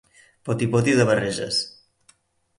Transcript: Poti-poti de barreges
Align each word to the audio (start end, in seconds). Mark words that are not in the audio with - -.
Poti-poti 0.49 0.95
de 1.01 1.05
barreges 1.11 1.61